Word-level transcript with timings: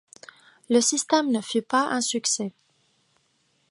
Le 0.71 0.81
système 0.81 1.29
ne 1.31 1.41
fut 1.41 1.61
pas 1.61 1.85
un 1.91 2.01
succès. 2.01 2.53